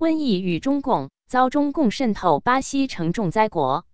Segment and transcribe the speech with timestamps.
[0.00, 3.84] 瘟疫与中共遭中共渗透，巴西成重灾国。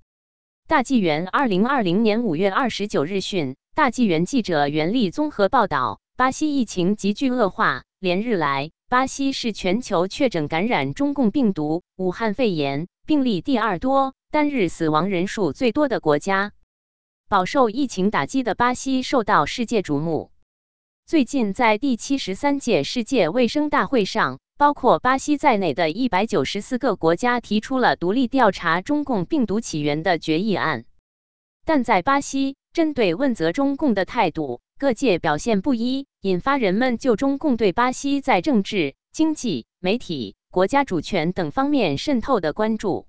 [0.69, 16.53] 大纪元二零二零年五月二十九日讯，大纪元记者袁立综合报道，巴西疫情急剧恶化，连日来，巴西是全球确诊感染中共病毒武汉肺炎病例第二多、单日死亡人数最多的国家。
[17.29, 20.31] 饱受疫情打击的巴西受到世界瞩目。
[21.05, 30.87] 最近，在第七十三届世界卫生大会上，包括巴西在内的一百九十四个国家提出了独立调查中共病毒起源的决议案。
[31.67, 43.07] 但在巴西，针对问责中共的态度，各界表现不一，引发人们就中共对巴西在政治、经济、媒体、国家主权等方面渗透的关注。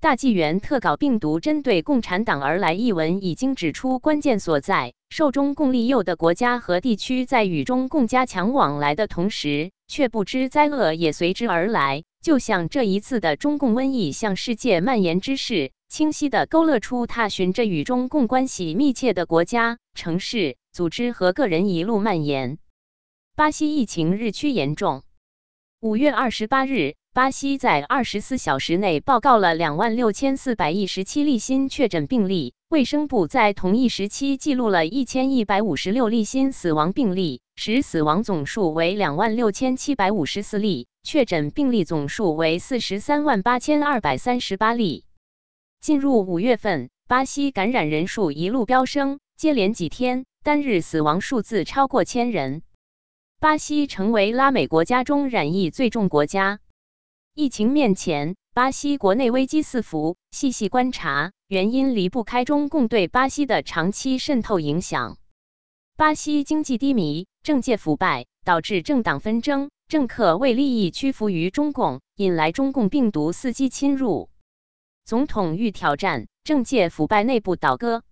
[0.00, 4.94] 大纪元特稿病毒针对共产党而来一文已经指出关键所在。
[5.10, 12.02] 受中共利诱的国家和地区在与中共加强往来的同时，却不知灾厄也随之而来。
[12.22, 22.56] 就像这一次的中共瘟疫向世界蔓延之势，清晰地勾勒出它循着与中共关系密切的国家、城市、组织和个人一路蔓延。
[23.36, 25.02] 巴西疫情日趋严重。
[25.80, 26.94] 五月二十八日。
[27.14, 45.04] 巴西在二十四小时内报告了两万六千四百一十七例新确诊病例，卫生部在同一时期记录了一千一百五十六例新死亡病例，使死亡总数为两万六千七百五十四例，确诊病例总数为四十三万八千二百三十八例。
[45.80, 52.62] 进入五月份，巴西感染人数一路飙升，接连几天单日死亡数字超过千人，
[53.40, 56.60] 巴西成为拉美国家中染疫最重国家。
[57.34, 60.16] 疫情面前，巴西国内危机四伏。
[60.30, 65.18] 细细观察，原因离不开中共对巴西的长期渗透影响。
[66.02, 74.28] 巴西经济低迷，政界腐败，导致政党纷争，政客为利益屈服于中共，引来中共病毒伺机侵入。
[75.04, 78.02] 总统欲挑战，政界腐败，内部倒戈。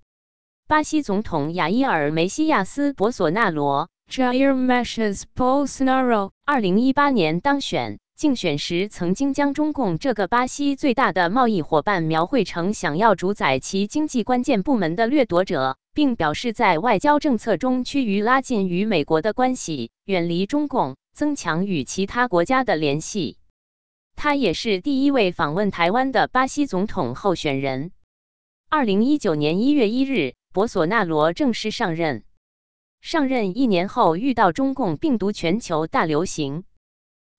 [0.69, 7.99] 巴西总统雅伊尔梅西亚斯·博索纳罗 （Jair Messias Bolsonaro） 二零一八年当选。
[8.17, 23.37] 竞选时曾经将中共这个巴西最大的贸易伙伴描绘成想要主宰其经济关键部门的掠夺者，并表示在外交政策中趋于拉近与美国的关系，远离中共，增强与其他国家的联系。
[24.17, 27.93] 他也是第一位访问台湾的巴西总统候选人。
[28.71, 32.25] 二零一九年一月一日，博索纳罗正式上任。
[33.03, 36.65] 上任一年后，遇到中共病毒全球大流行。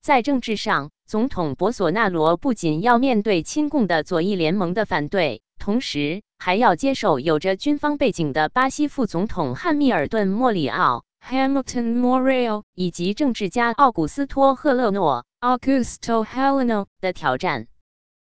[0.04, 17.68] 在政治上，总统博索纳罗不仅要面对亲共的左翼联盟的反对，同时还要接受有着军方背景的巴西副总统汉密尔顿·莫里奥 （Hamilton Morio） 以及政治家奥古斯托·赫勒诺 （Augusto Heleno） 的挑战。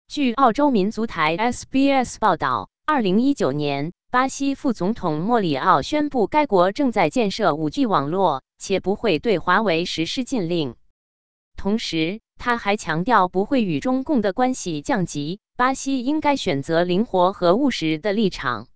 [0.07, 10.77] 据澳洲民族台 SBS 报道，二零一九年，巴西副总统莫里奥宣布，该国正在建设五 G 网络，且不会对华为实施禁令。
[11.57, 18.69] 同时，他还强调不会与中共的关系降级，巴西应该选择灵活和务实的立场。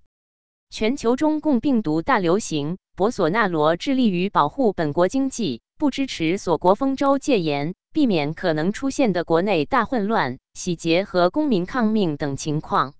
[0.70, 12.94] 全球中共病毒大流行，博索纳罗致力于保护本国经济，不支持锁国封州戒严，避免可能出现的国内大混乱、洗劫和公民抗命等情况。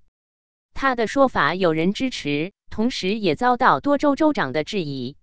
[0.73, 5.17] 他的说法有人支持，同时也遭到多州州长的质疑。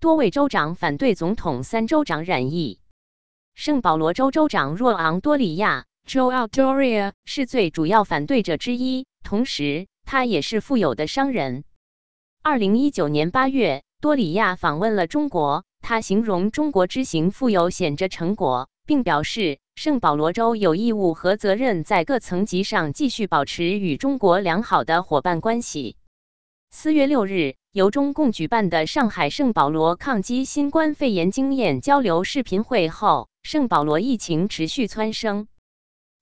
[0.00, 2.80] 多位州长反对总统三州长染疫。
[3.56, 11.64] 圣保罗州州长若昂多里亚 （Joao Doria） 是最主要反对者之一，同时他也是富有的商人。
[12.42, 25.96] 二零一九年八月，多里亚访问了中国，他形容中国之行富有显着成果，并表示圣保罗州有义务和责任在各层级上继续保持与中国良好的伙伴关系。
[26.70, 33.28] 四月六日，由中共举办的上海圣保罗抗击新冠肺炎经验交流视频会后。
[33.42, 35.46] 圣保罗疫情持续蹿升。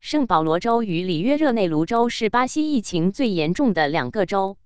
[0.00, 4.56] 圣保罗州与里约热内卢州是巴西疫情最严重的两个州。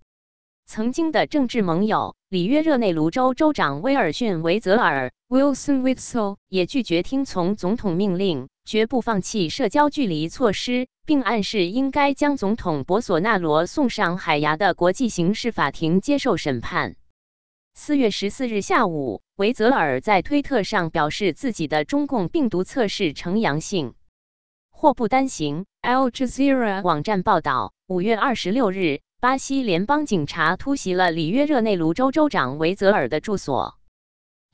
[0.64, 16.96] 曾经的政治盟友里约热内卢州州长威尔逊·维泽尔 （Wilson Witzel） 也拒绝听从总统命令，绝不放弃社交距离措施，并暗示应该将总统博索纳罗送上海牙的国际刑事法庭接受审判。
[17.72, 23.94] 四月十四日下午，维泽尔在推特上表示自己的中共病毒测试呈阳性。
[24.70, 33.76] 祸不单行，Al Jazeera 网站报道，五月二十六日，巴西联邦警察突袭了里约热内卢州州长维泽尔的住所。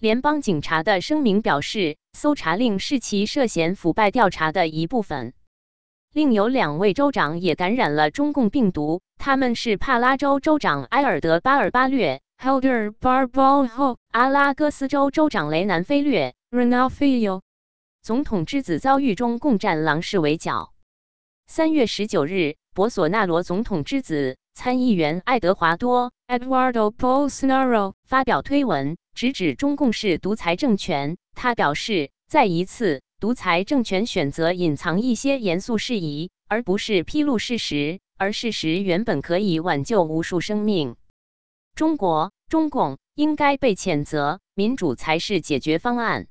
[0.01, 5.35] 联邦警察的声明表示，搜查令是其涉嫌腐败调查的一部分。
[6.15, 16.35] 另有两位州长也感染了中共病毒，他们是帕拉州州长埃尔德巴尔巴略、Helder Barbalho, 阿拉戈斯州州长雷南菲略。
[16.51, 17.43] Renalfio,
[18.01, 20.73] 总统之子遭遇中共战狼式围剿。
[21.47, 31.17] 三月十九日，博索纳罗总统之子参议员爱德华多 Eduardo Bolsonaro, 发表推文，直指中共是独裁政权。
[31.35, 40.97] 他表示，再一次，独裁政权选择隐藏一些严肃事宜，而不是披露事实，而事实原本可以挽救无数生命。
[41.75, 46.29] 中国、中共应该被谴责，民主才是解决方案。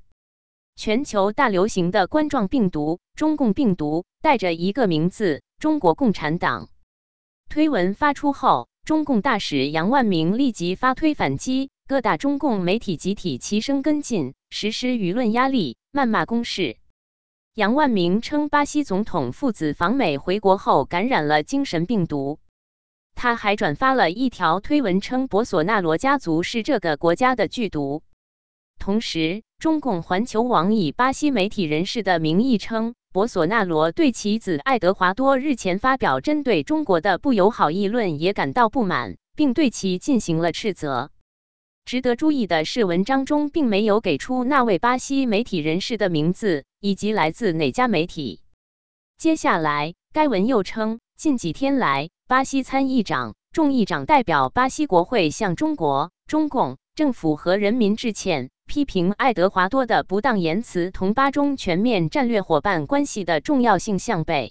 [0.74, 6.68] 全球大流行的冠状病毒——中共病毒，带着一个名字：中国共产党。
[7.48, 16.76] 推文发出后，中共大使杨万明立即发推反击，各大中共媒体集体齐声跟进，实施舆论压力，谩骂攻势。
[17.54, 22.40] 杨万明称，巴西总统父子访美回国后感染了精神病毒。
[23.14, 28.02] 他还转发了一条推文，称博索纳罗家族是这个国家的剧毒。
[28.80, 41.12] 同时，中共环球网以巴西媒体人士的名义称，博索纳罗对其子爱德华多日前发表针对中国的不友好议论也感到不满，并对其进行了斥责。
[41.84, 48.40] 值得注意的是，文章中并没有给出那位巴西媒体人士的名字以及来自哪家媒体。
[49.16, 58.50] 接下来，该文又称，近几天来，巴西参议长、众议长代表巴西国会向中国、中共政府和人民致歉。
[58.66, 64.50] 批评爱德华多的不当言辞同巴中全面战略伙伴关系的重要性相悖。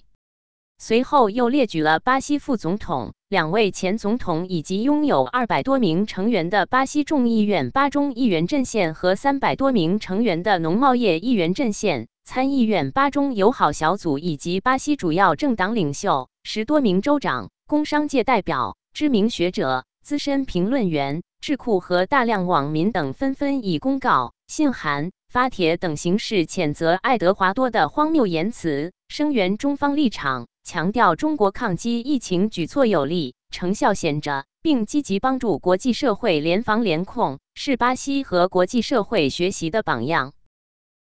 [0.78, 21.22] 随后又列举了巴西副总统、两位前总统以及拥有二百多名成员的巴西众议院巴中议员阵线和三百多名成员的农贸业议员阵线、参议院巴中友好小组以及巴西主要政党领袖、十多名州长、工商界代表、知名学者、资深评论员。
[21.46, 40.32] 智库和大量网民等纷纷以公告、信函、发帖等形式谴责爱德华多的荒谬言辞，声援中方立场，强调中国抗击疫情举措有力、成效显著，并积极帮助国际社会联防联控，是巴西和国际社会学习的榜样。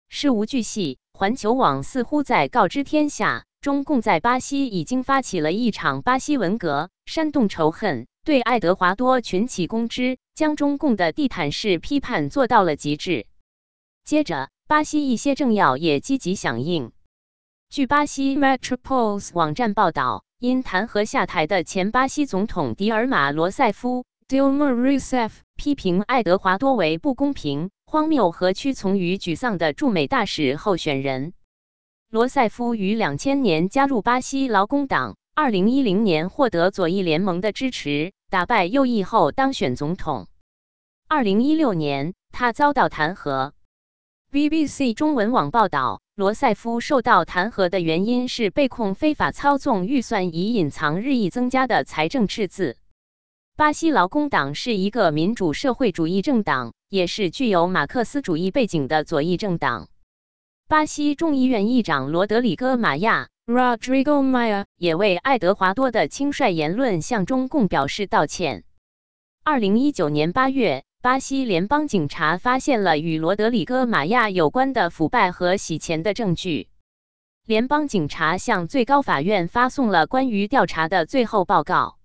[0.09, 8.09] 事无巨细，环球网似乎在告知天下，中共在巴西已经发起了一场巴西文革，煽动仇恨。
[8.25, 13.27] 对爱德华多群起攻之，将中共的地毯式批判做到了极致。
[14.05, 16.93] 接着，巴西一些政要也积极响应。
[17.69, 31.33] 据巴西 Metropolis 网站报道，因弹劾下台的前巴西总统迪尔马·罗塞夫 Dilma Rousseff 批评爱德华多为不公平、荒谬和屈从于沮丧的驻美大使候选人。
[32.09, 35.17] 罗塞夫于两千年加入巴西劳工党。
[35.43, 40.29] 二零一零年获得左翼联盟的支持，打败右翼后当选总统。
[41.09, 43.51] 二零一六年，他遭到弹劾。
[44.31, 52.77] BBC 中文网报道，罗塞夫受到弹劾的原因是被控非法操纵预算以隐藏日益增加的财政赤字。
[53.57, 59.89] 巴西劳工党是一个民主社会主义政党，也是具有马克思主义背景的左翼政党。
[60.69, 63.31] 巴西众议院议长罗德里戈·马亚。
[63.45, 68.63] Rodrigo Maia 也为爱德华多的轻率言论向中共表示道歉。
[69.43, 76.69] 二零一九年八月，巴西联邦警察发现了与罗德里戈·马亚有关的腐败和洗钱的证据。
[77.45, 81.99] 联邦警察向最高法院发送了关于调查的最后报告。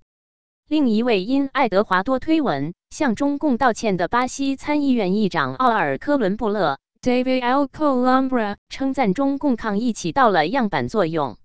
[0.67, 6.79] 另一位因爱德华多推文向中共道歉的巴西参议院议长奥尔科伦布勒。
[7.01, 11.38] David Alcolumbre 称赞中共抗疫起到了样板作用。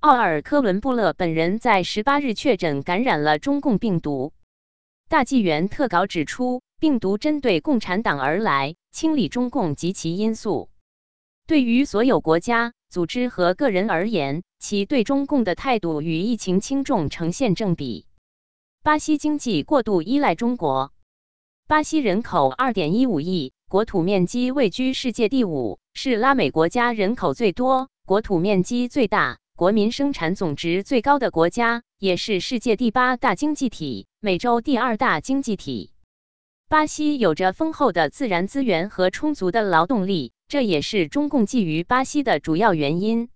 [0.00, 4.32] 奥尔科伦布勒本人在十八日确诊感染了中共病毒。
[5.08, 10.70] 大纪元特稿指出，病毒针对共产党而来，清理中共及其因素。
[11.46, 18.06] 对于所有国家、组织和个人而言，其对中共的态度与疫情轻重呈现正比。
[18.84, 20.92] 巴西经济过度依赖中国。
[21.66, 23.52] 巴西人口二点一五亿。
[23.70, 35.92] 国土面积位居世界第五，是拉美国家人口最多、国土面积最大、国民生产总值最高的国家，也是世界第八大经济体、美洲第二大经济体。
[36.70, 43.28] 巴西有着丰厚的自然资源和充足的劳动力，这也是中共觊觎巴西的主要原因。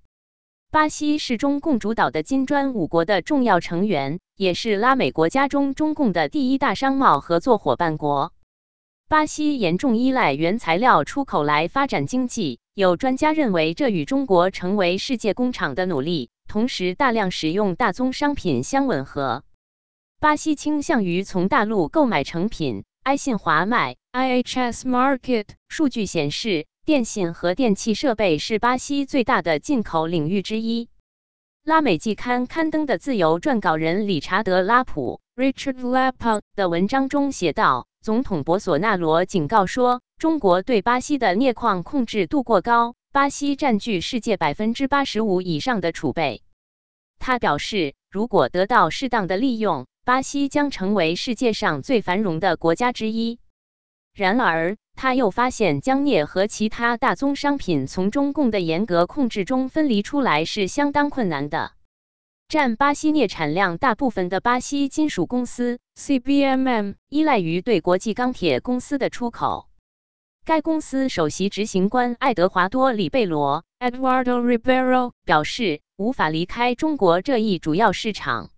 [0.70, 8.32] 巴西是中共主导的金砖五国的重要成员，也是拉美国家中中共的第一大商贸合作伙伴国。
[9.12, 19.44] 巴西严重依赖原材料出口来发展经济，有专家认为，这与中国成为世界工厂的努力，同时大量使用大宗商品相吻合。
[20.18, 22.84] 巴西倾向于从大陆购买成品。
[23.02, 30.88] 埃信华卖 IHS Market 数据显示，电信和电气设备是巴西最大的进口领域之一。
[31.64, 46.42] 拉美季刊刊登的自由撰稿人理查德·拉普 Richard Lapa 的文章中写道：“总统博索纳罗警告说，中国对巴西的镍矿控制度过高，巴西占据世界百分之八十五以上的储备。”
[47.20, 53.38] 他表示，如果得到适当的利用，巴西将成为世界上最繁荣的国家之一。
[54.12, 61.70] 然而，他又发现，将镍和其他大宗商品从中共的严格控制中分离出来是相当困难的。
[62.48, 69.68] 占巴西镍产量大部分的巴西金属公司 CBMM 依赖于对国际钢铁公司的出口。
[70.44, 78.50] 该公司首席执行官爱德华多·里贝罗 Eduardo Ribeiro 表示，无法离开中国这一主要市场。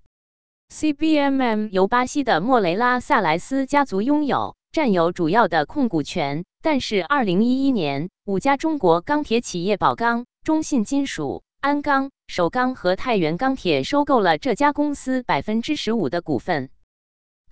[0.72, 6.44] CBMM 由巴西的莫雷拉萨莱斯家族拥有，占有主要的控股权。
[6.62, 16.70] 但是，二零一一年，五家中国钢铁企业宝钢、中信金属、鞍钢、首钢和太原钢铁收购了这家公司百分之十五的股份。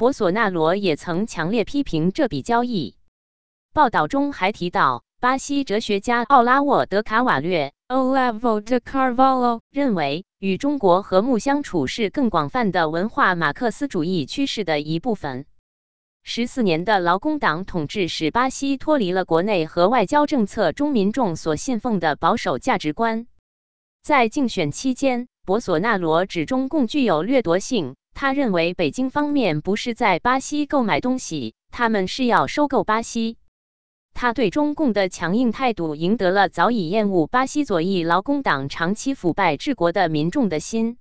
[0.03, 2.97] 博索纳罗也曾强烈批评这笔交易。
[3.73, 10.25] 报道中还提到，巴西哲学家奥拉沃·德卡瓦略 Olavo de Carvalho 认为。
[10.41, 15.47] 与中国和睦相处是更广泛的文化马克思主义趋势的一部分。
[16.25, 23.29] 十四年的劳工党统治使巴西脱离了国内和外交政策中民众所信奉的保守价值观。
[24.03, 27.95] 在竞选期间，博索纳罗指中共具有掠夺性。
[28.15, 33.37] 他认为北京方面不是在巴西购买东西，他们是要收购巴西。
[34.15, 40.99] 他对中共的强硬态度赢得了早已厌恶巴西左翼劳工党长期腐败治国的民众的心。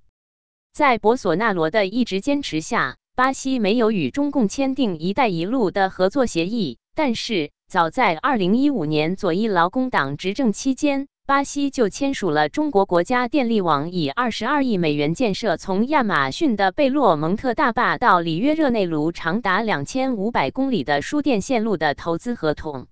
[0.72, 6.78] 在博索纳罗的一直坚持下，巴西没有与中共签订“一带一路”的合作协议。
[6.94, 22.88] 但是，早在2015年左翼劳工党执政期间，巴西就签署了中国国家电力网以22亿美元建设从亚马逊的贝洛蒙特大坝到里约热内卢长达2500公里的输电线路的投资合同。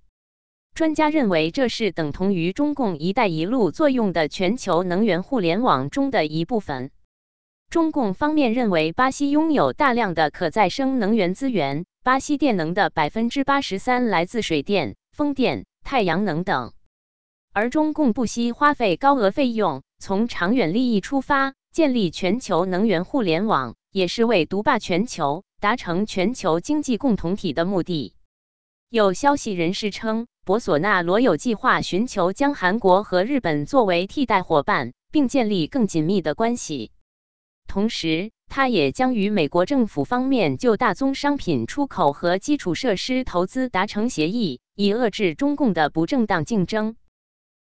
[0.75, 6.93] 专家认为，这是等同于中共“一带一路”作用的全球能源互联网中的一部分。
[7.69, 16.73] 中共方面认为，巴西拥有大量的可再生能源资源，巴西电能的百分之八十三来自水电、风电、太阳能等。
[17.53, 28.15] 而中共不惜花费高额费用，从长远利益出发，建立全球能源互联网，也是为独霸全球、达成全球经济共同体的目的。
[28.89, 30.27] 有消息人士称。
[30.43, 36.91] 博索纳罗有计划寻求将韩国和日本作为替代伙伴，并建立更紧密的关系。
[37.69, 46.97] 同时，他也将与美国政府方面就大宗商品出口和基础设施投资达成协议，以遏制中共的不正当竞争。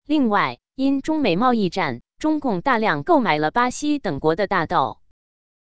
[0.06, 4.98] 另外，因中美贸易战，中共大量购买了巴西等国的大豆。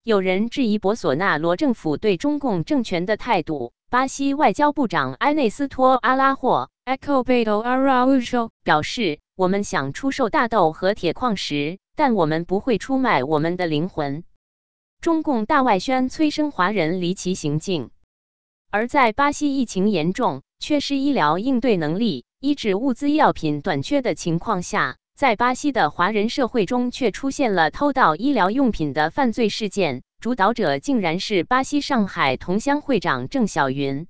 [0.02, 3.72] 有人质疑博索纳罗政府对中共政权的态度。
[3.90, 6.70] 巴西外交部长埃内斯托·阿拉霍。
[6.86, 14.24] Ecobedo Araujo 表示：“我们想出售大豆和铁矿石，但我们不会出卖我们的灵魂。”
[15.00, 17.90] 中共大外宣催生华人离奇行径，
[18.70, 34.08] 而在巴西疫情严重、缺失医疗应对能力、医治物资药品短缺的情况下，在巴西的华人社会中却出现了偷盗医疗用品的犯罪事件，主导者竟然是巴西上海同乡会长郑晓云。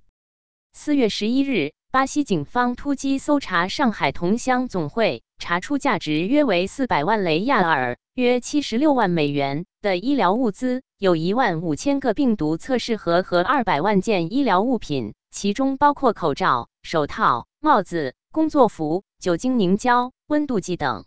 [0.73, 1.75] 四月十一日。
[1.91, 21.05] 巴西警方突击搜查上海同乡总会，查出价值约为四百万雷亚尔（约七十六万美元）的医疗物资，有一万五千个病毒测试盒和二百万件医疗物品，其中包括口罩、手套、帽子、工作服、酒精凝胶、温度计等。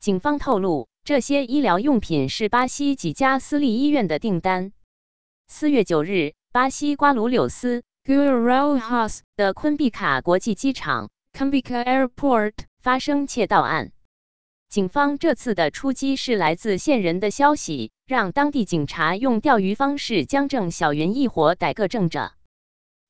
[0.00, 4.72] 警方透露，这些医疗用品是巴西几家私立医院的订单。
[5.46, 7.82] 四月九日，巴西瓜卢柳斯。
[8.04, 13.92] Guarulhos 的昆比卡国际机场 （Cumbika Airport） 发生窃盗案。
[14.70, 22.32] 警方这次的出击是来自线人的消息，让当地警察用钓鱼方式将郑小云一伙逮个正着。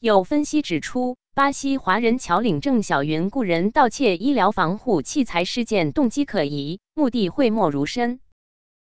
[0.00, 8.20] 有分析指出，巴西华人侨领郑小云雇人盗窃医疗防护器材事件动机可疑，目的讳莫如深。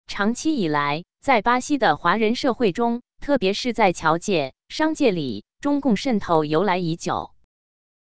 [0.06, 7.32] 长期以来，在巴西的华人社会中，特别是在侨界、商界里，中共渗透由来已久。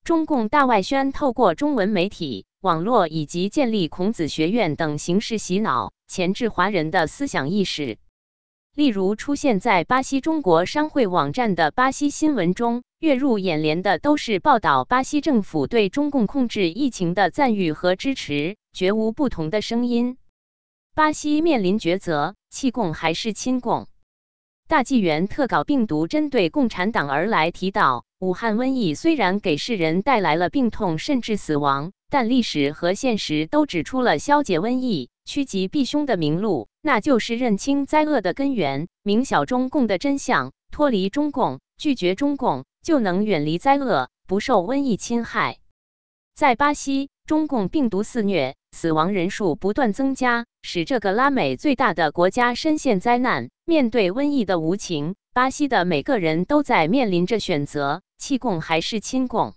[0.03, 7.99] 中共大外宣透过中文媒体、网络以及建立孔子学院等形式洗脑、钳制华人的思想意识。
[8.75, 20.17] 例如，出现在巴西中国商会网站的巴西新闻中，跃入眼帘的都是报道巴西政府对中共控制疫情的赞誉和支持，绝无不同的声音。
[20.93, 23.87] 巴西面临抉择：弃共还是亲共？
[24.67, 45.57] 大纪元特稿病毒针对共产党而来，提到武汉瘟疫虽然给世人带来了病痛甚至死亡，但历史和现实都指出了消解瘟疫、趋吉避凶的明路，那就是认清灾厄的根源，明晓中共的真相，脱离中共，拒绝中共，就能远离灾厄，不受瘟疫侵害。
[46.35, 53.49] 在巴西，中共病毒肆虐，死亡人数不断增加，使这个拉美最大的国家深陷灾难。
[53.65, 59.55] 面对瘟疫的无情，巴西的每个人都在面临着选择：弃共还是亲共。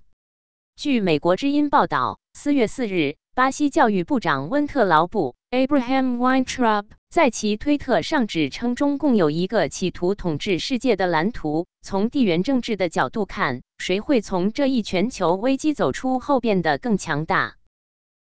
[0.77, 11.67] 据美国之音报道，四月四日，巴西教育部长温特劳布 Abraham Weintraub 在其推特上指称，中共有一个企图统治世界的蓝图。
[11.84, 17.58] 从地缘政治的角度看，谁会从这一全球危机走出后变得更强大？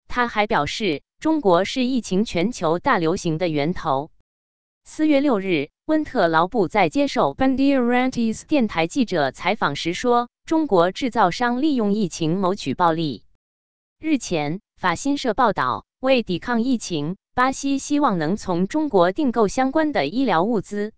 [0.08, 4.10] 他还表示，中国是疫情全球大流行的源头。
[4.84, 13.24] 四月六日，温特劳布在接受 Bandeirantes 电台记者采访时说：“中国制造商利用疫情谋取暴利。”
[14.00, 20.92] 日前，法新社报道，为抵抗疫情，巴西希望能从中国订购相关的医疗物资。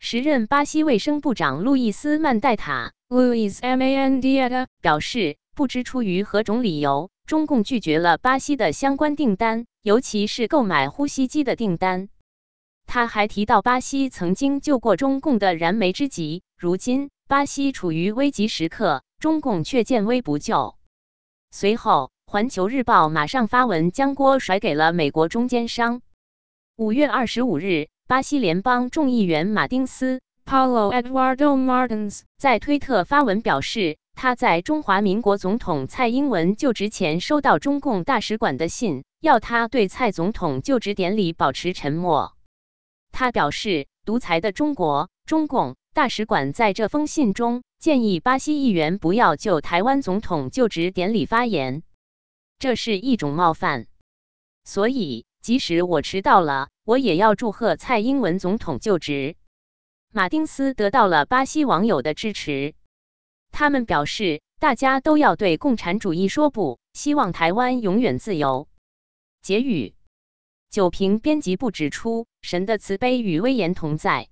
[0.00, 12.08] 时任巴西卫生部长路易斯·曼代塔 Luis Mandetta 表示，不知出于何种理由，中共拒绝了巴西的相关订单，尤其是购买呼吸机的订单。
[12.84, 20.74] 他还提到，巴西曾经救过中共的燃眉之急，如今巴西处于危急时刻，中共却见危不救。
[21.52, 26.02] 随后，《环球日报》马上发文将锅甩给了美国中间商。
[26.76, 42.32] 五月二十五日，巴西联邦众议员马丁斯 Paulo Eduardo Martins 在推特发文表示，他在中华民国总统蔡英文就职前收到中共大使馆的信，要他对蔡总统就职典礼保持沉默。
[43.12, 51.84] 他表示，独裁的中国中共大使馆在这封信中建议巴西议员不要就台湾总统就职典礼发言，
[52.64, 53.88] 这是一种冒犯。
[54.64, 59.36] 所以，即使我迟到了，我也要祝贺蔡英文总统就职。
[60.10, 62.74] 马丁斯得到了巴西网友的支持，
[63.50, 68.66] 他们表示，大家都要对共产主义说不，希望台湾永远自由。
[69.42, 69.94] 结语。
[70.70, 74.30] 九评编辑部指出，神的慈悲与威严同在，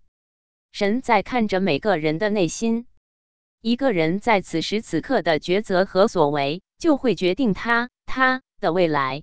[0.72, 2.86] 神在看着每个人的内心。
[3.60, 9.22] 一个人在此时此刻的抉择和所为，就会决定他他的未来。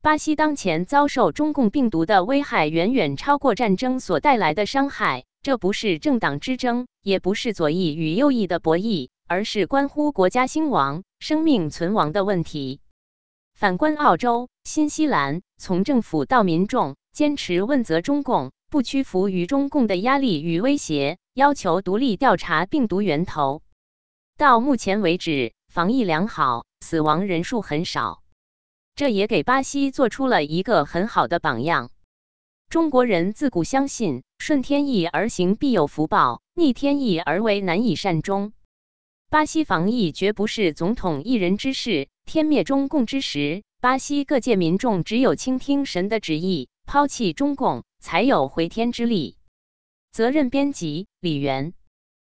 [0.00, 5.24] 巴西当前遭受中共病毒的危害，远远超过战争所带来的伤害。
[5.42, 12.80] 这不是政党之争，也不是左翼与右翼的博弈，而是关乎国家兴亡、生命存亡的问题。
[13.52, 23.62] 反观澳洲、新西兰，从政府到民众，坚持问责中共，不屈服于中共的压力与威胁，要求独立调查病毒源头。
[24.36, 28.22] 到目前为止，防疫良好，死亡人数很少，
[28.94, 31.90] 这也给巴西做出了一个很好的榜样。
[32.70, 38.52] 中国人自古相信“顺天意而行必有福报，逆天意而为难以善终”。
[39.28, 42.08] 巴西防疫绝不是总统一人之事。
[42.24, 49.38] 天灭中共之时，巴西各界民众只有倾听神的旨意，抛弃中共，才有回天之力。
[50.12, 51.74] 责任编辑：李元。